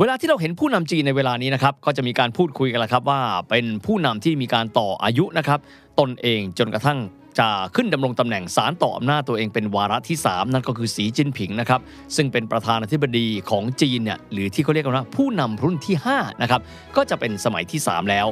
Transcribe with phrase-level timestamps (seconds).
[0.00, 5.60] เวลาที่เราเห็นผู้นำจีนในเวลานี้นะครับก็จะมีการพูดคุยกันแล้วครับว่าเป็นผู้นำที่มีการต่ออายุนะครับ
[6.00, 6.98] ตนเองจนกระทั่ง
[7.38, 11.80] จะขึ้นดำรงตำแหน่งสารต่ออำนาจตัวเองเป็นวาระที่ 3 นั่นก็คือสีจิ้นผิงนะครับ
[12.16, 16.60] ซึ่งเป็นประธานาธิบดีของจีนเนี่ยหรือที่เขาเรียกกันว่าผู้นำรุ่นที่5นะครับ
[16.96, 18.26] ก็จะเป็นสมัยที่ 3 แล้ว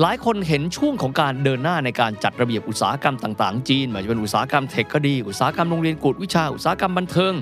[0.00, 7.32] หลายคนเห็นช่วงของการเดินหน้าในการจัดระเบียบอุตสาหกรรมต่างๆ จีนไม่ว่าจะเป็นอุตสาหกรรมเทคก็ดี อุตสาหกรรมโรงเรียนกูดวิชาอุตสาหกรรมบันเทิง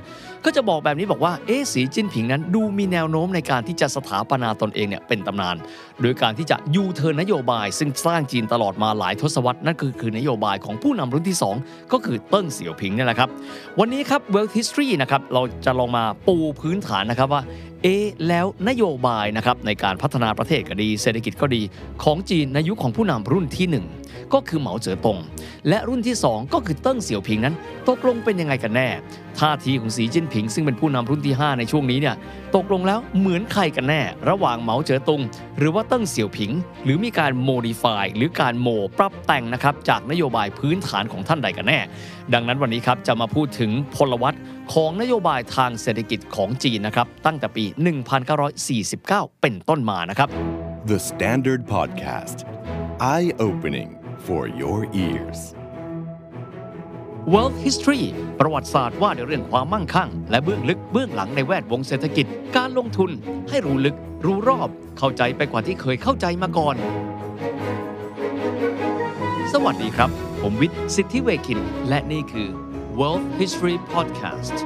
[0.45, 5.57] ก็จะบอกแบบนี้บอกว่าเอ๊สีจิ้นผิงนั้นดูมีแนวโน้มในการที่จะสถาปนาตนเองเนี่ยเป็นตำนาน
[6.03, 13.29] โดยการที่จะยูเทิร์นนโยบาย ซึ่งสร้างจีนตลอดมาหลายทศวรรษนั่นคือคือนโยบายของผู้นำรุ่นที่ 2 ก็คือเติ้งเสี่ยวผิงนี่แหละครับ
[13.81, 17.43] วันนี้ครับ World History นะครับเราจะลองมาปูพื้นฐานนะครับว่า
[17.87, 21.63] เอะแล้วนโยบายนะครับในการพัฒนาประเทศก็ดี เศรษฐกิจก็ดี
[22.03, 23.67] ของจีนในยุคของผู้นำรุ่นที่
[23.99, 25.19] 1 ก็คือเหมาเจ๋อตง
[25.69, 27.55] และรุ่นที่ 2 ก็คือเติ้งเสี่ยวผิงนั้น
[27.89, 28.89] ตกลงเป็นยังไงกันแน่
[29.39, 32.17] ท่าทีของสีจิ้นผิง ซึ่งเป็นผู้นำรุ่นที่ 5 ในช่วงนี้เนี่ย
[32.57, 35.21] ตกลงแล้วเหมือนใครกันแน่ ระหว่างเหมาเจ๋อตง
[35.59, 36.53] หรือว่าเติ้งเสี่ยวผิง
[36.85, 41.79] หรือมีการโมดิฟายหรือการโมปรับแต่งนะครับจากนโยบายพื้นฐานของท่านใดกันแน่
[42.35, 44.35] ดังนั้นวันนี้ครับจะมาพูดถึงพลวัต
[44.75, 47.65] ของนโยบายทางเศรษฐกิจของจีนนะครับ ตั้งแต่ปี
[48.53, 50.29] 1949 เป็นต้นมานะครับ
[50.91, 52.39] The Standard Podcast.
[53.15, 53.91] Eye opening
[54.27, 55.41] for your ears.
[57.33, 58.05] World History
[58.41, 63.11] ประวัติศาสตร์ว่าในเรื่องความมั่งคั่ง และเบื้องลึกเบื้องหลังในแวดวงเศรษฐกิจ การลงทุน
[63.49, 66.77] ให้รู้ลึกรู้รอบ เข้าใจไปกว่าที่เคยเข้าใจมาก่อน
[69.53, 70.11] สวัสดีครับ
[70.43, 72.49] ผมวิทย์สิทธิเวคิน และนี่คือ
[73.01, 74.57] World History Podcast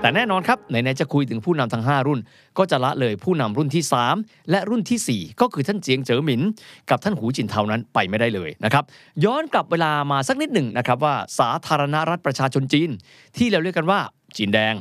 [0.00, 2.20] แต่แน่นอนครับไหนๆจะคุยถึงผู้นำทั้ง 5 รุ่น
[2.58, 3.82] ก็จะละเลยผู้นำรุ่นที่
[4.14, 6.42] 3 และรุ่นทีสี่ 4 ก็คือท่านเจียงเจ๋อหมิน
[6.90, 8.84] กับท่านหูจินเทานั้นไปไม่ได้เลยนะครับ
[9.24, 12.90] ย้อนกลับเวลามาสักนิดหนึ่งนะครับว่าสาธารณรัฐประชาชนจีน
[13.36, 14.00] ที่เราเรียกกันว่า
[14.36, 14.74] จีนแดง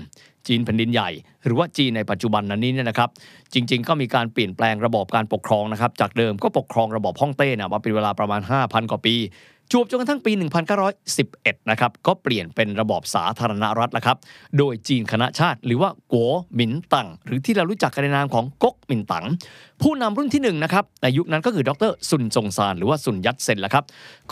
[0.47, 1.09] จีนแผ่นดินใหญ่
[1.45, 3.09] หรือว่าจีนในปัจจุบันนั้นนี้เนี่ยนะครับ
[3.53, 9.15] จริง ๆ ก็มีการเปลี่ยนแปลงระบอบการปกครองนะครับ จากเดิมก็ปกครองระบอบฮ่องเต้นะมาเป็นเวลาประมาณ 5,000 กว่าปี
[9.71, 10.31] จวบจนกระทั่งปี
[11.01, 14.17] 1911 นะครับก็เปลี่ยนเป็นระบอบสาธารณรัฐแล้วครับ
[14.57, 19.25] โดยจีนคณะชาติ หรือว่ากัวหมินตั๋งหรือที่เรารู้จักกันในนามของก๊กหมินตั๋ง
[19.81, 23.83] ผู้นำรุ่นที่1นะครับในยุคนั้นก็คือดรซุนจงซานหรือว่าซุนยัตเซนละครับ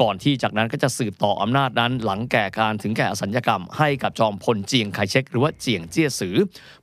[0.01, 6.35] ก่อนที่จากนั้นก็จะสืบต่ออำนาจนั้นหลังแก่การถึงแก่อสัญญกรรม ให้กับจอมพลเจียงไคเชกหรือว่าเจียงเจี้ยสือ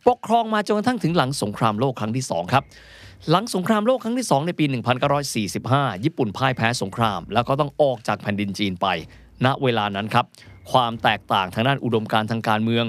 [0.06, 2.64] ปกครองมาจนกระทั่งถึงหลังสงครามโลกครั้งที่สองครับ
[3.30, 4.64] หลังสงครามโลกครั้งที่ 2 ในปี
[5.34, 8.86] 1945 ญี่ปุ่นพ่ายแพ้สงคราม แล้วก็ต้องออกจากแผ่นดินจีนไป
[9.44, 10.24] ณเวลานั้นครับ
[10.72, 12.86] ความแตกต่างทางด้านอุดมการณ์ทางการเมือง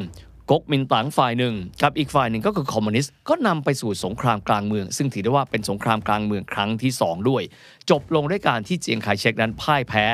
[0.51, 7.43] ก๊กมินตั๋งฝ่ายหนึ่งกับอีกฝ่ายหนึ่งก็คือคอมมิวนิสต์ก็นำไปสู่สงครามกลางเมือง ซึ่งถือได้ว่าเป็นสงครามกลางเมืองครั้งที่ 2 ด้วย
[7.89, 10.05] จบลงด้วยการที่เจียงไคเชกนั้นพ่ายแพ้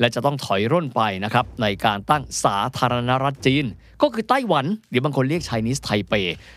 [0.00, 3.64] และจะต้องถอยร่นไปนะครับในการตั้งสาธารณรัฐจีน
[4.02, 6.14] ก็คือไต้หวันหรือบางคนเรียกไชนีสไทเป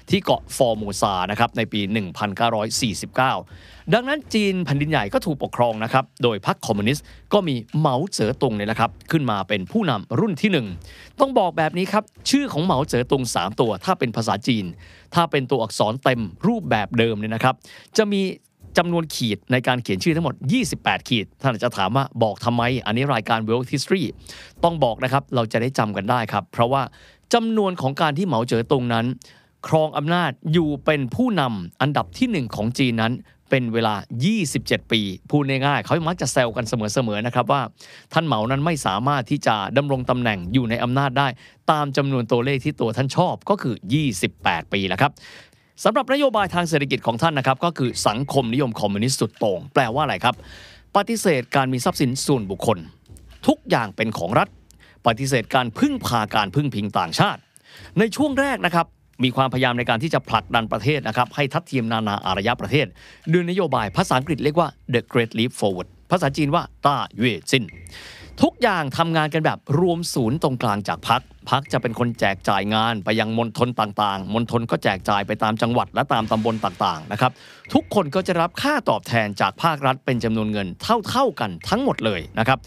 [0.10, 1.82] ที่เกาะฟอร์โมซานะครับในปี
[2.46, 14.66] 1949 ดังนั้นจีนแผ่นดินใหญ่ก็ถูกปกครองนะครับโดยพรรคคอมมิวนิสต์ก็มีเหมาเจ๋อตงเนี่ยนะครับขึ้นมาเป็นผู้นำรุ่นที่ 1 ต้องบอกแบบนี้ครับชื่อของเหมาเจ๋อตง3 ตัว ถ้าเป็นภาษาจีน
[15.14, 17.56] ถ้าเป็นตัวอักษรเต็มรูปแบบเดิมเนี่ยนะครับ
[17.98, 18.22] จะมี
[18.78, 20.36] จำนวนขีดในการเขียนชื่อทั้งหมด
[20.72, 24.04] 28 ขีด ท่านอาจจะถามว่าบอกทำไม อันนี้รายการ World History
[24.64, 26.82] ต้องบอกนะครับ เราจะได้จำกันได้ครับ เพราะว่า
[27.34, 29.06] จำนวนของการที่เหมาเจ๋อตงนั้น
[29.68, 33.14] ครองอำนาจอยู่เป็นผู้นำอันดับที่หนึ่งของจีนนั้น
[33.56, 33.96] เป็นเวลา
[34.42, 35.02] 27 ปี
[35.32, 37.62] พูดง่ายๆ เขามักจะแซวกันเสมอๆนะครับว่า
[38.14, 41.28] ท่านเหมานั้นไม่สามารถที่จะดำรงตำแหน่งอยู่ในอำนาจได้
[41.72, 43.76] ตามจำนวนตัวเลขที่ตัวท่านชอบก็คือ
[44.24, 45.12] 28 ปีแล้วครับ
[45.84, 50.36] สำหรับนโยบายทางเศรษฐกิจของท่านนะครับก็คือสังคมนิยมคอมมิวนิสต์สุดโต่งแปลว่าอะไรครับ
[50.96, 52.78] ปฏิเสธการมีทรัพย์สินส่วนบุคคล
[53.48, 54.50] ทุกอย่างเป็นของรัฐ
[55.08, 57.40] ปฏิเสธการพึ่งพาการพึ่งพิงต่างชาติ
[58.00, 58.88] ในช่วงแรกนะครับ
[59.24, 62.88] มีความพยายามในการที่จะผลักดันประเทศนะครับให้ทัดเทียมนานาอารยประเทศ
[63.32, 67.64] ด้วยนโยบายภาษาอังกฤษเรียกว่า the Great Leap Forward ภาษาจีนว่าต้าเย่ซิน
[68.44, 77.32] ทุกอย่างทำงานกันแบบรวมศูนย์ตรงกลางจากพักพักจะเป็นคนแจกจ่ายงานไปยังมณฑลต่างๆ มณฑลก็แจกจ่ายไปตามจังหวัดและตามตำบลต่างๆนะครับ
[77.74, 80.68] ทุกคนก็จะรับค่าตอบแทนจากภาครัฐเป็นจำนวนเงิน
[81.10, 82.60] เท่าๆกันทั้งหมดเลยนะครับ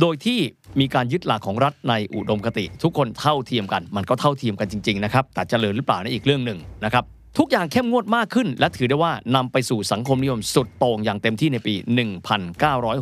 [0.00, 0.38] โดยที่
[0.80, 7.04] มีการยึดหลักของรัฐในอุดมคติ ทุกคนเท่าเทียมกัน มันก็เท่าเทียมกันจริงๆนะครับแต่เจริญหรือเปล่านั่อีกเรื่องหนึ่งนะครับ
[7.38, 11.74] ทุกอย่างเข้มงวดมากขึ้น และถือได้ว่านำไปสู่สังคมนิยมสุดโต่งอย่างเต็มที่ในปี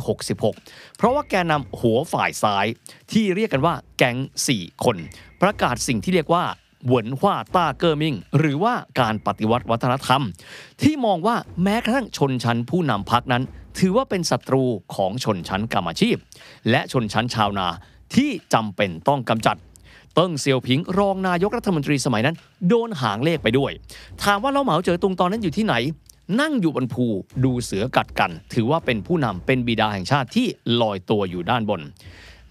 [0.05, 2.65] 1966 เพราะว่าแกนำหัวฝ่ายซ้าย
[3.11, 4.17] ที่เรียกกันว่าแก๊ง
[4.51, 4.97] 4 คน
[5.41, 6.43] ประกาศสิ่งที่เรียกว่า
[6.87, 10.21] หวนว่าต้าเกอร์มิง หรือว่าการปฏิวัติวัฒนธรรม
[10.81, 13.43] ที่มองว่าแม้กระทั่งชนชั้นผู้นำพักนั้น
[13.79, 14.63] ถือว่าเป็นศัตรู
[14.95, 16.15] ของชนชั้นกรรมอาชีพ
[16.69, 17.67] และชนชั้นชาวนา
[18.15, 19.57] ที่จำเป็นต้องกำจัด
[20.15, 22.35] เติ้งเซียวผิงรองนายกรัฐมนตรีสมัยนั้น
[22.67, 23.71] โดนหางเลขไปด้วย
[24.23, 25.75] ถามว่าเราเหมาเจ๋อตุงตอนนั้นอยู่ที่ไหน
[26.41, 27.05] นั่งอยู่บนภู
[27.43, 30.47] ดูเสือกัดกัน ถือว่าเป็นผู้นำเป็นบิดาแห่งชาติที่
[30.81, 31.81] ลอยตัวอยู่ด้านบน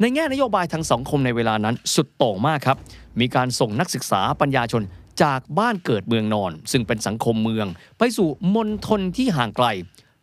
[0.00, 2.78] ในแง่นโยบายทางสังคมในเวลานั้นสุดโต่งมากครับ
[3.20, 4.82] มีการส่งนักศึกษาปัญญาชน
[5.22, 7.66] จากบ้านเกิดเมืองนอน ซึ่งเป็นสังคมเมือง
[7.98, 9.66] ไปสู่มณฑลที่ห่างไกล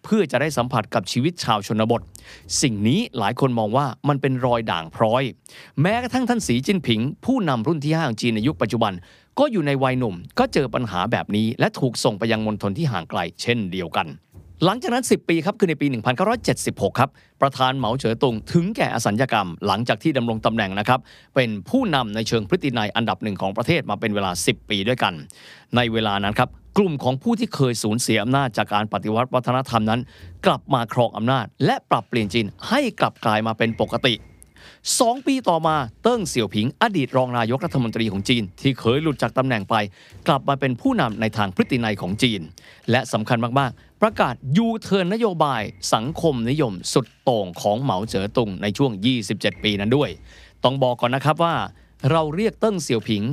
[0.06, 2.02] เพื่อจะได้สัมผัสกับชีวิตชาวชนบท
[2.62, 5.24] สิ่งนี้หลายคนมองว่ามันเป็นรอยด่างพร้อย
[5.82, 8.94] แม้กระทั่งท่านสีจิ้นผิง ผู้นำรุ่นที่ห้าของจีนในยุคปัจจุบัน
[9.40, 14.08] ก็อยู่ในวัยหนุ่ม ก็เจอปัญหาแบบนี้ และถูกส่งไปยังมณฑลที่ห่างไกล เช่นเดียวกัน
[14.66, 15.88] หลังจากนั้น 10 ปีครับคือในปี
[16.44, 17.10] 1976 ครับ
[17.42, 21.00] ประธานเหมาเจ๋อตุงถึงแก่อสัญญกรรม หลังจากที่ดำรงตำแหน่งนะครับ
[21.36, 25.14] เป็นผู้นำในเชิงพฤตินัยอันดับหนึ่งของประเทศมาเป็นเวลา 10 ปีด้วยกัน
[25.76, 30.02] ในเวลานั้นครับ กลุ่มของผู้ที่เคยสูญเสียอำนาจจากการปฏิวัติวัฒนธรรมนั้น
[30.46, 34.14] กลับมาครองอำนาจ และปรับเปลี่ยนจีนให้กลับกลายมาเป็นปกติ
[35.00, 39.76] สองปีต่อมาเติ้งเสี่ยวผิง อดีตรองนายกรัฐมนตรีของจีน ที่เคยหลุดจากตำแหน่งไป
[40.28, 42.42] กลับมาเป็นผู้นำในทางพฤตินัยของจีน
[42.92, 45.62] และสำคัญมากๆ ประกาศยูเทิร์นนโยบาย
[45.94, 48.92] สังคมนิยมสุดโต่งของเหมาเจ๋อตุงในช่วง
[49.28, 50.10] 27 ปีนั้นด้วย
[50.64, 51.56] ต้องบอกก่อนนะครับว่า
[52.12, 53.24] เราเรียกเติ้งเสี่ยวผิง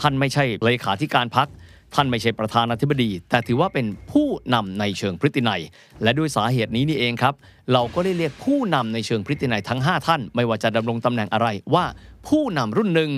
[0.00, 1.48] ท่านไม่ใช่เลขาธิการพัก
[1.94, 5.60] ท่านไม่ใช่ประธานาธิบดี แต่ถือว่าเป็นผู้นำในเชิงพฤตินัย
[6.02, 7.34] และด้วยสาเหตุนี้นี่เองครับ
[7.72, 11.84] เราก็ได้เรียกผู้นำในเชิงพฤตินัยทั้ง 5 ท่าน ไม่ว่าจะดำรงตำแหน่งอะไรว่า
[12.28, 13.10] ผู้นำรุ่นหนึ่ง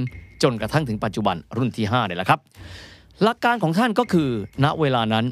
[0.42, 2.40] จนกระทั่งถึงปัจจุบันรุ่นที่5เนี่ยแหละครับ
[3.22, 4.28] หลักการของท่านก็คือ
[4.64, 5.24] ณเวลานั้น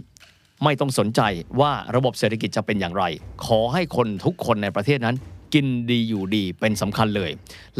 [0.64, 1.20] ไม่ต้องสนใจ
[1.60, 3.04] ว่าระบบเศรษฐกิจจะเป็นอย่างไร
[3.46, 5.16] ขอให้คนทุกคนในประเทศนั้น
[5.54, 7.30] กินดีอยู่ดีเป็นสำคัญเลย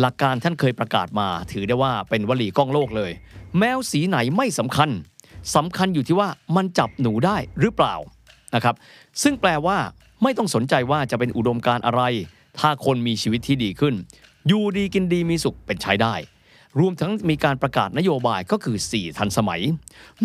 [0.01, 3.13] หลักการท่านเคยประกาศมา ถือได้ว่าเป็นวลีก้องโลกเลย
[3.59, 4.91] แมวสีไหนไม่สำคัญ
[5.57, 7.95] สำคัญอยู่ที่ว่ามันจับหนูได้หรือเปล่า
[8.55, 8.75] นะครับ
[9.23, 9.79] ซึ่งแปลว่า
[10.23, 12.03] ไม่ต้องสนใจว่าจะเป็นอุดมการอะไร
[12.59, 13.95] ถ้าคนมีชีวิตที่ดีขึ้น
[14.49, 16.15] อยู่ดีกินดีมีสุขเป็นใช้ได้
[16.81, 19.61] รวมทั้งมีการประกาศนโยบายก็คือ 4 ทันสมัย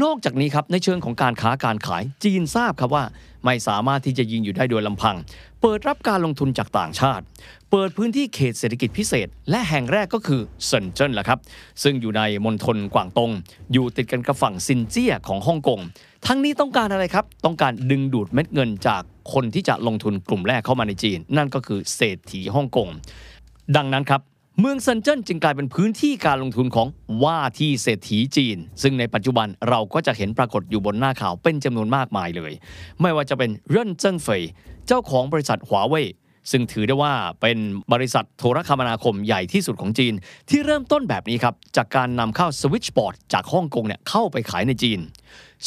[0.04, 3.04] นอกจากนี้ครับในเชิงของการค้าการขายจีนทราบครับว่า
[3.46, 5.16] ไม่สามารถที่จะยิงอยู่ได้โดยลำพัง
[5.62, 7.24] เปิดรับการลงทุนจากต่างชาติ
[7.72, 11.40] เปิดพื้นที่เขตเศรษฐกิจพิเศษ และแห่งแรกก็คือเซินเจิ้นแหละครับ
[11.84, 13.32] ซึ่งอยู่ในมณฑลกวางตง
[13.74, 15.80] อยู่ติดกันกับฝั่งซินเจี้ยของฮ่องกง
[16.28, 19.02] ทั้งนี้ต้องการอะไรครับ ต้องการดึงดูดเม็ดเงินจาก
[19.34, 22.88] คนที่จะลงทุนกลุ่มแรกเข้ามาในจีน นั่นก็คือเศรษฐีฮ่องกง
[23.76, 24.22] ดังนั้นครับ
[24.60, 26.88] เมืองเซินเจิ้นจึงกลายเป็นพื้นที่การลงทุนของ
[27.24, 32.52] ว่าที่เศรษฐีจีน ซึ่งในปัจจุบันเราก็จะเห็นปรากฏอยู่บนหน้าข่าวเป็นจำนวนมากมายเลย
[33.02, 34.42] ไม่ว่าจะเป็นเร่นเจิ้งเฟย
[34.88, 36.08] เจ้าของบริษัทหัวเว่ย
[36.52, 37.58] ซึ่งถือได้ว่าเป็น
[37.94, 40.14] บริษัทโทรคมนาคมใหญ่ที่สุดของจีน
[40.50, 45.00] ที่เริ่มต้นแบบนี้ครับ จากการนำเข้าสวิตช์บอร์ดจากฮ่องกงเนี่ยเข้าไปขายในจีน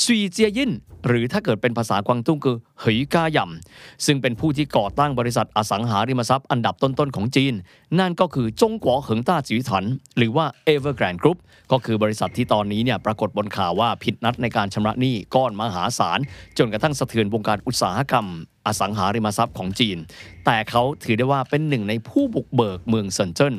[0.02, 0.72] ซุยเจียยิน
[1.06, 7.54] หรือถ้าเกิดเป็นภาษากวางตุ้งคือเหยกาหยำซึ่งเป็นผู้ที่ก่อตั้งบริษัทอสังหาริมทรัพย์อันดับต้นๆของจีน
[7.98, 9.84] นั่นก็คือจงกัวเหิงต้าจิวถัน
[10.16, 11.38] หรือว่า Evergrande Group
[11.72, 16.18] ก็คือบริษัทที่ตอนนี้เนี่ยปรากฏบนข่าวว่าผิดนัดในการชำระหนี้ก้อนมหาศาล
[16.58, 18.26] จนกระทั่งสะเทือนวงการอุตสาหกรรม
[18.66, 19.98] อสังหาริมทรัพย์ของจีน
[20.44, 23.54] แต่เขาถือได้ว่าเป็นหนึ่งในผู้บุกเบิกเมืองเซินเจิ้น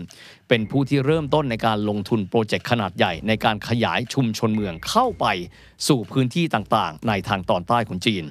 [0.50, 5.26] เป็นผู้ที่เริ่มต้นในการลงทุนโปรเจกต์ขนาดใหญ่ในการขยายชุมชนเมืองเข้าไป
[5.88, 8.24] สู่พื้นที่ต่างๆ ในทางตอนใต้ของจีน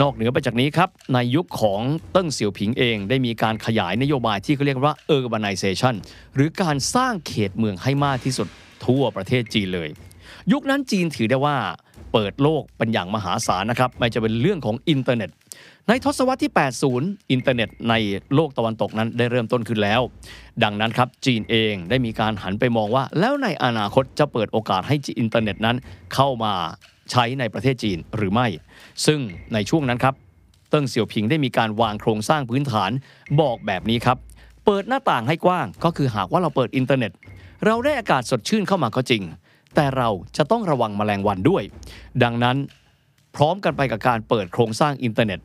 [0.00, 1.80] นอกเหนือไปจากนี้ครับ ในยุคของ
[2.12, 5.94] เติ้งเสี่ยวผิงเอง ได้มีการขยายนโยบายที่เขาเรียกว่า urbanization
[6.34, 8.48] หรือการสร้างเขตเมืองให้มากที่สุด
[8.86, 9.88] ทั่วประเทศจีนเลย
[10.52, 11.56] ยุคนั้นจีนถือได้ว่า
[12.12, 15.30] เปิดโลกเป็นอย่างมหาศาลนะครับ ไม่จะเป็นเรื่องของอินเทอร์เน็ต
[15.88, 16.52] ในทศวรรษที่
[16.92, 17.94] 80 อินเทอร์เน็ตใน
[18.34, 20.00] โลกตะวันตกนั้นได้เริ่มต้นขึ้นแล้ว
[20.64, 25.76] ดังนั้นครับจีนเองได้มีการหันไปมองว่า แล้วในอนาคตจะเปิดโอกาสให้อินเทอร์เน็ตนั้น
[26.14, 26.52] เข้ามา
[27.10, 28.46] ใช้ในประเทศจีนหรือไม่
[29.06, 29.20] ซึ่ง
[29.54, 30.14] ในช่วงนั้นครับ
[30.70, 32.90] เติ้งเสี่ยวผิงได้มีการวางโครงสร้างพื้นฐาน
[33.40, 34.18] บอกแบบนี้ครับ
[34.64, 37.12] เปิดหน้าต่างให้กว้าง ก็คือหากว่าเราเปิดอินเทอร์เน็ต
[37.66, 39.22] เราได้อากาศสดชื่นเข้ามาก็จริง
[39.74, 41.62] แต่เราจะต้องระวังแมลงวันด้วย
[42.22, 42.56] ดังนั้น
[43.36, 45.40] พร้อมกันไปกับการเปิดโครงสร้างอินเทอร์เน็ต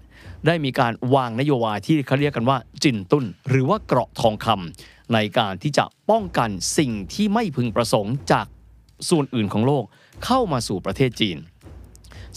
[0.46, 8.46] ได้มีการวางนโยบายที่เขาเรียกกันว่าจินตุนหรือว่าเกราะทองคำในการที่จะป้องกันสิ่งที่ไม่พึงประสงค์จาก
[9.10, 9.84] ส่วนอื่นของโลก
[10.26, 11.38] เข้ามาสู่ประเทศจีน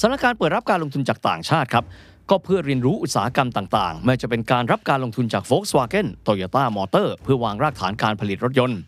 [0.01, 1.85] สถานการเปิดรับการลงทุนจากต่างชาติครับ
[2.31, 8.81] ก็เพื่อเรียนรู้อุตสาหกรรมต่างๆ ไม่จะเป็นการรับการลงทุนจาก Volkswagen Toyota Motor เพื่อวางรากฐานการผลิตรถยนต์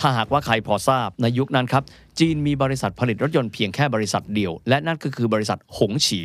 [0.00, 1.84] ถ้าหากว่าใครพอทราบในยุคนั้นครับ
[2.20, 6.20] จีนมีบริษัทผลิตรถยนต์เพียงแค่บริษัทเดียว และนั่นก็คือบริษัทหงฉี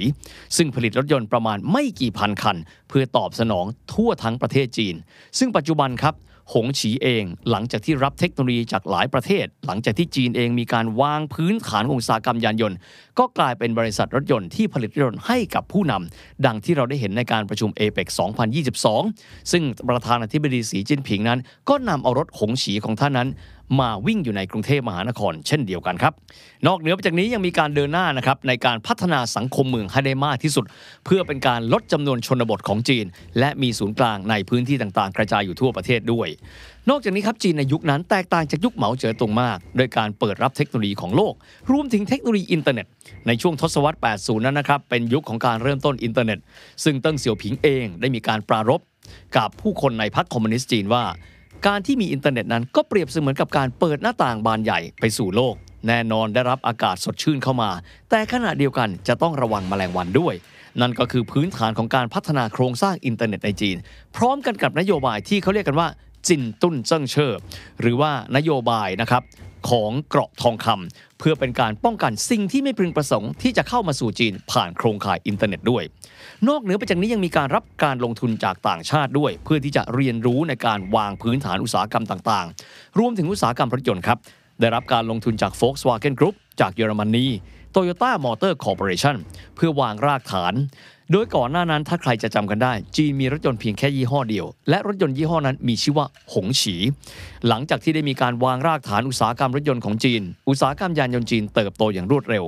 [0.57, 2.57] ซึ่งผลิตรถยนต์ประมาณไม่กี่พันคัน
[2.89, 4.95] เพื่อตอบสนองทั่วทั้งประเทศจีน
[5.39, 6.15] ซึ่งปัจจุบันครับ
[6.53, 12.77] หงฉีเองหลังจากที่รับเทคโนโลยีจากหลายประเทศ หลังจากที่จีนเองมีการวางพื้นฐานของอุตสาหกรรมยานยนต์
[13.19, 18.07] ก็กลายเป็นบริษัทรถยนต์ที่ผลิตรถยนต์ให้กับผู้นำดังที่เราได้เห็นในการประชุมเอเปก
[18.79, 23.29] 2022 ซึ่งประธานาธิบดีสีจิ้นผิงนั้น ก็นำเอารถหงฉีของท่านนั้น
[23.79, 26.13] มาวิ่งอยู่ในกรุงเทพมหานคร เช่นเดียวกันครับ
[26.67, 30.65] นอกเหนือไปจากนี้ยังมีการเดินหน้านะครับในการพัฒนาสังคมเมืองให้ได้มากที่สุด
[31.05, 33.05] เพื่อเป็นการลดจำนวนชนบทของจีน
[33.39, 36.27] และมีศูนย์กลางในพื้นที่ต่างๆ กระจายอยู่ทั่วประเทศด้วย
[36.89, 41.33] นอกจากนี้ครับจีนในยุคนั้นแตกต่างจากยุคเหมาเจ๋อตงมาก โดยการเปิดรับเทคโนโลยีของโลก
[41.71, 42.87] รวมถึงเทคโนโลยีอินเทอร์เน็ต
[43.27, 46.39] ในช่วงทศวรรษ 80 นั้นนะครับเป็นยุคของการเริ่มต้นอินเทอร์เน็ต
[46.83, 48.81] ซึ่งเติ้งเสี่ยวผิงเองได้มีการปรารภ
[49.37, 51.03] กับผู้คนในพรรคคอมมิวนิสต์จีนว่า
[51.67, 55.55] การที่มีอินเทอร์เน็ตนั้นก็เปรียบเสมือนกับการเปิดหน้าต่างบานใหญ่ไปสู่โลก
[55.87, 57.69] แน่นอนได้รับอากาศสดชื่นเข้ามา
[58.09, 60.33] แต่ขณะเดียวกันจะต้องระวังแมลงวันด้วย
[60.81, 63.77] นั่นก็คือพื้นฐานของการพัฒนาโครงสร้างอินเทอร์เน็ตในจีน
[64.15, 65.87] พร้อมกันกับนโยบายที่เขาเรียกกันว่า
[66.27, 67.39] 金盾政策
[67.81, 69.21] หรือว่านโยบายนะครับ
[69.69, 75.83] ของเกราะทองคำเพื่อเป็นการป้องกันสิ่งที่ไม่พึงประสงค์ที่จะเข้ามาสู่จีนผ่านโครงข่ายอินเทอร์เน็ตด้วย
[76.47, 84.17] นอกเหนือไปจากนี้ยังมีการรับการลงทุนจากต่างชาติด้วย เพื่อที่จะเรียนรู้ในการวางพื้นฐานอุตสาหกรรมต่างๆ รวมถึงอุตสาหกรรมรถยนต์ครับ
[84.59, 87.27] ได้รับการลงทุนจาก Volkswagen Group จากเยอรมนี
[87.75, 89.15] Toyota Motor Corporation
[89.55, 90.53] เพื่อวางรากฐาน
[91.11, 96.75] โดยก่อนหน้านั้นถ้าใครจะจำกันได้ จีนมีรถยนต์เพียงแค่ยี่ห้อเดียว และรถยนต์ยี่ห้อนั้นมีชื่อว่าหงฉี
[97.47, 102.43] หลังจากที่ได้มีการวางรากฐานอุตสาหกรรมรถยนต์ของจีน อุตสาหกรรมยานยนต์จีนเติบโตอย่างรวดเร็ว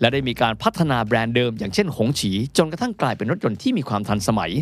[0.00, 4.52] และได้มีการพัฒนาแบรนด์เดิม อย่างเช่นหงฉี จนกระทั่งกลายเป็นรถยนต์ที่มีความทันสมัย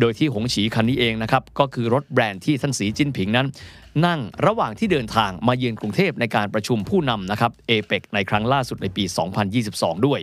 [0.00, 3.46] โดยที่หงฉีคันนี้เองนะครับก็คือรถแบรนด์ที่ท่านสีจิ้นผิงนั้น
[4.06, 9.04] นั่งระหว่างที่เดินทางมาเยือนกรุงเทพในการประชุมผู้นำนะครับเอเปกในครั้งล่าสุดในปี
[9.54, 10.20] 2022 ด้วย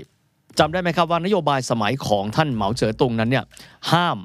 [0.60, 3.46] จำได้ไหมครับว่านโยบายสมัยของท่านเหมาเจ๋อตุงนั้นเนี่ย
[3.92, 4.18] ห้าม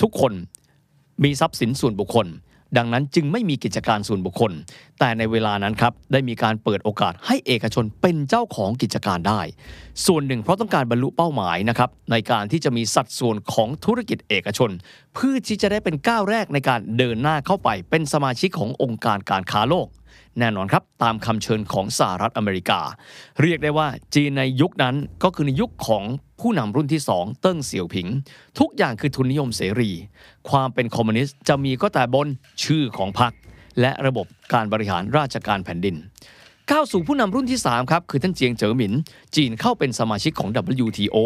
[0.00, 0.32] ทุกคน
[1.24, 2.28] มีทรัพย์สินส่วนบุคคล
[2.78, 4.52] ดังนั้นจึงไม่มีกิจการส่วนบุคคล
[4.98, 9.40] แต่ในเวลานั้นครับได้มีการเปิดโอกาสให้เอกชนเป็นเจ้าของกิจการได้
[10.06, 14.70] ส่วนหนึ่งเพราะต้องการบรรลุเป้าหมายนะครับในการที่จะมีสัดส่วนของธุรกิจเอกชน
[15.14, 19.86] เพื่อที่จะได้เป็นก้าวแรกในการเดินหน้าเข้าไปเป็นสมาชิกขององค์การการค้าโลก
[20.38, 22.80] แน่นอนครับ ตามคำเชิญของสหรัฐอเมริกา
[23.42, 26.04] เรียกได้ว่าจีนในยุคนั้นก็คือในยุคของ
[26.40, 28.06] ผู้นำรุ่นที่ 2 เติ้งเสี่ยวผิง
[28.58, 29.90] ทุกอย่างคือทุนนิยมเสรี
[30.50, 32.28] ความเป็นคอมมิวนิสต์จะมีก็แต่บน
[32.64, 33.32] ชื่อของพรรค
[33.80, 35.96] และระบบการบริหารราชการแผ่นดิน
[36.70, 38.92] ก้าวสู่ผู้นำรุ่นที่ 3 ครับ คือท่านเจียงเจ๋อหมิน
[39.36, 40.48] จีนเข้าเป็นสมาชิกของ
[40.84, 41.16] WTO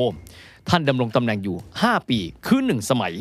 [0.69, 3.15] ท่านดำรงตำแหน่งอยู่ 5 ปีคือ 1 สมัย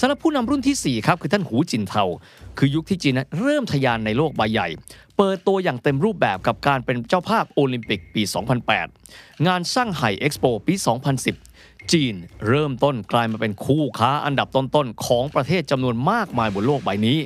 [0.00, 2.04] สำหรับผู้นำรุ่นที่ 4 ครับ คือท่านหูจินเทา
[2.58, 4.68] คือยุคที่จีนนั้นเริ่มทะยานในโลกใบใหญ่
[5.16, 8.22] เปิดตัวอย่างเต็มรูปแบบกับการเป็นเจ้าภาพโอลิมปิกปี
[8.84, 10.74] 2008 งานสร้างไห่เอ็กซ์โปปี
[11.32, 12.14] 2010 จีน
[12.48, 17.18] เริ่มต้นกลายมาเป็นคู่ค้าอันดับต้นๆ ของประเทศจำนวนมากมายบนโลกใบนี้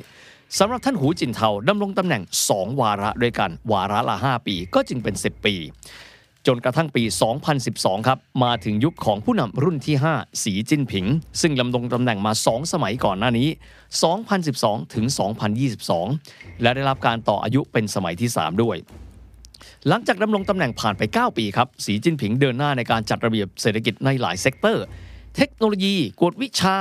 [0.57, 5.55] สำหรับท่านหูจินเทาดำรงตำแหน่ง 2 วาระด้วยกัน วาระละ 5 ปีก็จึงเป็น 10 ปี
[6.47, 7.03] จนกระทั่งปี
[7.55, 11.05] 2012 ครับ มาถึงยุคของผู้นำรุ่นที่ 5 สีจิ้นผิง
[11.41, 13.49] ซึ่งดำรงตำแหน่งมา 2 สมัยก่อนหน้านี้
[14.21, 15.05] 2012 ถึง
[15.83, 18.77] 2022 และได้รับการต่ออายุเป็นสมัยที่ 3 ด้วย
[19.87, 24.85] หลังจากดำรงตำแหน่งผ่านไป 9 ปีครับ สีจิ้นผิงเดินหน้าในการจัดระเบียบเศรษฐกิจในหลาย sector
[25.35, 26.77] เทคโนโลยี กวดวิชา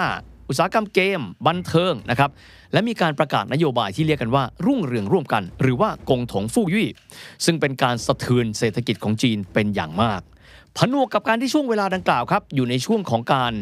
[0.50, 2.30] อุตสาหกรรมเกม บันเทิงนะครับ
[2.73, 6.88] และมีการประกาศนโยบายที่เรียกกันว่า รุ่งเรืองร่วมกัน หรือว่า共同富裕
[7.45, 10.21] ซึ่งเป็นการสะเทือนเศรษฐกิจของจีนเป็นอย่างมาก
[10.76, 13.52] ผนวกกับการที่ช่วงเวลาดังกล่าวครับอยู่ในช่วงของการ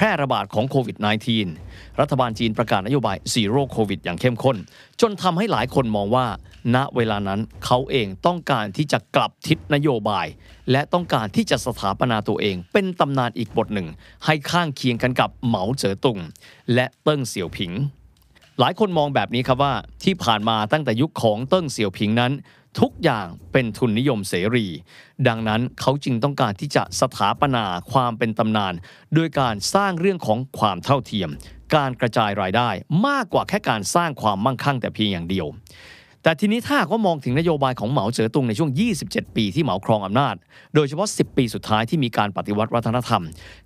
[0.00, 0.96] แพร่ระบาดของโควิด
[1.48, 4.56] -19 รัฐบาลจีนประกาศนโยบาย zero โควิดอย่างเข้มข้น
[5.00, 6.26] จนทำให้หลายคนมองว่า
[6.74, 10.26] ณเวลานั้นเขาเองต้องการที่จะกลับทิศนโยบาย
[10.70, 13.88] และต้องการที่จะสถาปนาตัวเอง เป็นตำนานอีกบทหนึ่ง
[14.24, 16.18] ให้ข้างเคียงกันกับเหมาเจ๋อตุง
[16.74, 17.72] และเติ้งเสี่ยวผิง
[18.60, 19.74] หลายคนมองแบบนี้ครับว่า
[20.04, 22.32] ที่ผ่านมาตั้งแต่ยุคของเติ้งเสี่ยวผิงนั้น
[22.80, 24.66] ทุกอย่างเป็นทุนนิยมเสรี
[25.28, 28.74] ดังนั้นเขาจึงต้องการที่จะสถาปนาความเป็นตำนาน
[29.14, 31.30] โดยการสร้างเรื่องของความเท่าเทียม
[31.74, 32.70] การกระจายรายได้
[33.06, 35.48] มากกว่าแค่การสร้างความมั่งคั่งแต่เพียงอย่างเดียว
[36.22, 38.70] แต่ทีนี้ถ้ากว่ามองถึงนโยบายของเหมาเจ๋อตุงในช่วง
[39.04, 40.34] 27 ปีที่เหมาครองอำนาจ
[40.74, 43.22] โดยเฉพาะ 10 ปีสุดท้ายที่มีการปฏิวัติวัฒนธรรม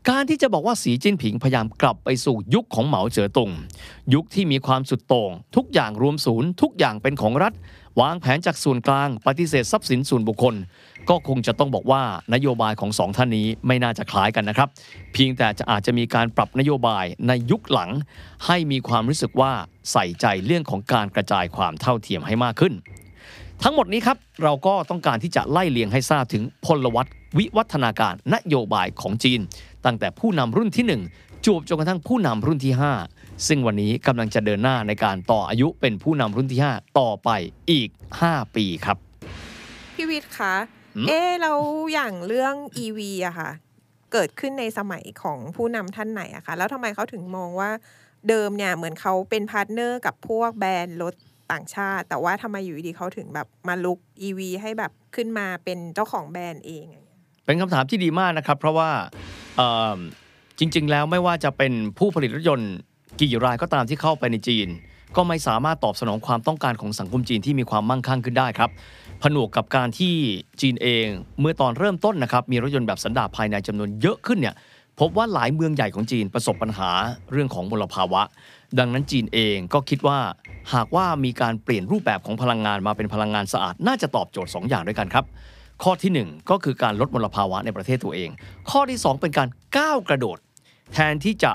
[0.08, 3.50] การที่จะบอกว่าสีจิ้นผิงพยายามกลับไปสู่ยุคของเหมาเจ๋อตุง
[4.14, 7.52] ยุคที่มีความสุดโต่งทุกอย่างรวมศูนย์ ทุกอย่างเป็นของรัฐ
[8.00, 10.54] วางแผนจากส่วนกลางปฏิเสธทรัพย์สินส่วนบุคคล
[11.08, 12.02] ก็คงจะต้องบอกว่า
[12.34, 14.68] นโยบายของสองท่านนี้ไม่น่าจะคล้ายกันนะครับ
[15.12, 17.90] เพียงแต่จะอาจจะมีการปรับนโยบายในยุคหลัง
[18.46, 19.52] ให้มีความรู้สึกว่า
[19.92, 22.74] ใส่ใจเรื่องของการกระจายความเท่าเทียมให้มากขึ้น
[23.62, 27.06] ทั้งหมดนี้ครับเราก็ต้องการที่จะไล่เลียงให้ทราบถึงพลวัต
[27.38, 29.40] วิวัฒนาการนโยบายของจีน
[29.84, 30.84] ตั้งแต่ผู้นำรุ่นที่
[31.16, 37.30] 1จวบจนกระทั่งผู้นำรุ่นที่ 5 ซึ่งวันนี้กำลังจะเดินหน้าในการต่ออายุเป็นผู้นำรุ่นที่ 5 ต่อไป
[37.70, 37.88] อีก
[38.22, 38.96] 5 ปีครับ
[39.94, 40.54] พี่วิทย์คะ
[40.96, 41.58] อืมเอ๊ะแล้ว
[41.92, 43.50] อย่างเรื่อง EV อะค่ะ
[44.12, 47.70] เกิดขึ้นในสมัยของผู้นำท่านไหนอะคะแล้วทำไมเขาถึงมองว่า
[48.28, 51.14] เดิมเนี่ยเหมือนเขาเป็น partner กับพวกแบรนด์รถ
[51.52, 58.90] ต่างชาติ แต่ว่าทำไมอยู่ดีๆเขาถึงแบบมาลุก EV ให้แบบขึ้นมาเป็นเจ้าของแบรนด์เองอย่างเงี้ยเป็นคำถามที่ดีมากนะครับ เพราะว่า
[59.56, 59.98] เอิ่ม
[60.58, 62.72] จริง ๆ แล้วไม่ว่าจะเป็นผู้ผลิตรถยนต์
[63.20, 64.68] กี่รายก็ตามที่เข้าไปในจีน
[65.16, 68.70] ก็ไม่สามารถตอบสนองความต้องการของสังคมจีนที่มีความมั่งคั่งขึ้นได้ครับ
[69.22, 70.14] ผนวกกับการที่
[70.60, 71.06] จีนเอง
[71.40, 74.54] เมื่อตอนเริ่มต้นนะครับมีรถยนต์แบบสันดาปภายในจำนวนเยอะขึ้นเนี่ย
[75.00, 76.90] พบว่าหลายเมืองใหญ่ของจีนประสบปัญหา
[77.32, 78.22] เรื่องของมลภาวะ
[78.78, 80.18] ดังนั้นจีนเองก็คิดว่า
[80.74, 85.24] หากว่ามีการเปลี่ยนรูปแบบของพลังงานมาเป็นพลังงานสะอาด น่าจะตอบโจทย์ 2 อย่างด้วยกันครับ
[85.82, 88.30] ข้อทีหนึ่1 ก็คือการลดมลภาวะในประเทศตัวเอง
[88.70, 90.38] ข้อที่ 2 เป็นการก้าวกระโดด
[90.92, 91.52] แทนที่จะ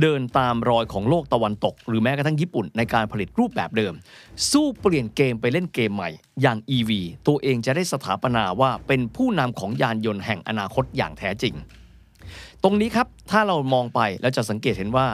[0.00, 3.94] เดินตามรอยของโลกตะวันตก หรือแม้กระทั่งญี่ปุ่นในการผลิตรูปแบบเดิม
[4.50, 6.10] สู้เปลี่ยนเกมไปเล่นเกมใหม่
[6.42, 6.90] อย่าง EV
[7.26, 11.54] ตัวเองจะได้สถาปนาว่าเป็นผู้นำของยานยนต์แห่งอนาคตอย่างแท้จริง
[12.62, 15.06] ตรงนี้ครับถ้าเรามองไปแล้วจะสังเกตเห็นว่า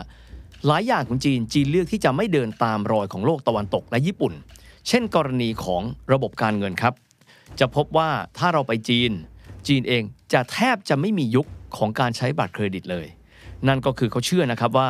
[0.66, 4.32] หลายอย่างของจีนจีนเลือกที่จะไม่เดินตามรอยของโลกตะวันตกและญี่ปุ่น
[4.88, 6.94] เช่น กรณีของระบบการเงินครับ
[7.60, 9.10] จะพบว่าถ้าเราไปจีน
[9.68, 11.46] จีนเองจะแทบจะไม่มียุค
[11.76, 13.06] ของการใช้บัตรเครดิตเลย
[13.68, 14.88] นั่นก็คือเขาเชื่อนะครับว่า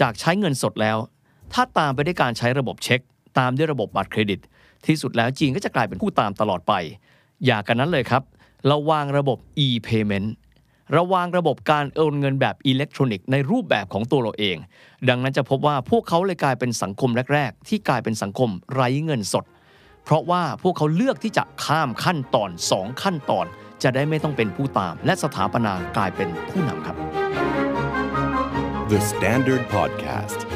[0.00, 0.98] จากใช้เงินสดแล้ว
[1.52, 3.00] ถ้าตามไปด้วยการใช้ระบบเช็ค
[3.38, 4.40] ตามด้วยระบบบัตรเครดิต
[4.86, 6.72] ที่สุดแล้วจีนก็จะกลายเป็นผู้ตามตลอดไป
[7.44, 8.22] อย่ากันนั้นเลยครับ
[8.66, 10.28] เราวางระบบ e-payment
[10.96, 14.56] ระวางระบบการโอนเงินแบบอิเล็กทรอนิกส์ในรูปแบบของตัวเราเอง
[15.08, 19.44] ดังนั้นจะพบว่าพวกเขาเลยกลายเป็นสังคมแรก ๆ ที่กลายเป็นสังคมไร้เงินสด
[20.04, 23.46] เพราะว่าพวกเขาเลือกที่จะข้ามขั้นตอน 2 ขั้นตอน
[23.82, 27.63] จะได้ไม่ต้องเป็นผู้ตาม และสถาปนากลายเป็นผู้นำครับ
[28.94, 30.48] The Standard Podcast,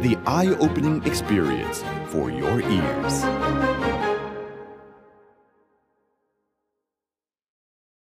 [0.00, 3.69] the eye opening experience for your ears.